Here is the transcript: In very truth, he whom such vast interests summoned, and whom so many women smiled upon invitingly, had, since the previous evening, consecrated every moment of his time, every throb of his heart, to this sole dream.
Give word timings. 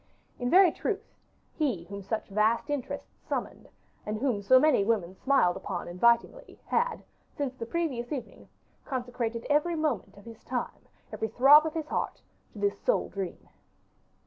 In 0.39 0.49
very 0.49 0.71
truth, 0.71 1.13
he 1.53 1.83
whom 1.83 2.01
such 2.01 2.29
vast 2.29 2.71
interests 2.71 3.19
summoned, 3.29 3.69
and 4.03 4.17
whom 4.17 4.41
so 4.41 4.59
many 4.59 4.83
women 4.83 5.13
smiled 5.15 5.55
upon 5.57 5.87
invitingly, 5.87 6.59
had, 6.65 7.03
since 7.37 7.53
the 7.53 7.67
previous 7.67 8.11
evening, 8.11 8.49
consecrated 8.83 9.45
every 9.47 9.75
moment 9.75 10.17
of 10.17 10.25
his 10.25 10.43
time, 10.43 10.87
every 11.13 11.27
throb 11.27 11.67
of 11.67 11.75
his 11.75 11.89
heart, 11.89 12.19
to 12.53 12.57
this 12.57 12.79
sole 12.81 13.09
dream. 13.09 13.47